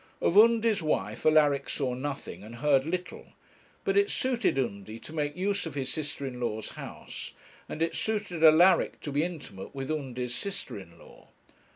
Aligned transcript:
Of 0.19 0.35
Undy's 0.35 0.81
wife 0.81 1.27
Alaric 1.27 1.69
saw 1.69 1.93
nothing 1.93 2.43
and 2.43 2.55
heard 2.55 2.87
little, 2.87 3.33
but 3.83 3.95
it 3.95 4.09
suited 4.09 4.57
Undy 4.57 4.97
to 4.97 5.13
make 5.13 5.35
use 5.37 5.67
of 5.67 5.75
his 5.75 5.93
sister 5.93 6.25
in 6.25 6.39
law's 6.39 6.69
house, 6.69 7.33
and 7.69 7.83
it 7.83 7.95
suited 7.95 8.43
Alaric 8.43 8.99
to 9.01 9.11
be 9.11 9.21
intimate 9.23 9.75
with 9.75 9.91
Undy's 9.91 10.33
sister 10.33 10.79
in 10.79 10.97
law. 10.97 11.27